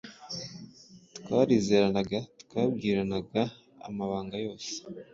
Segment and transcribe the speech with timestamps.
[1.17, 3.41] twarizeranaga, twabwiranaga
[3.89, 4.69] amabanga yose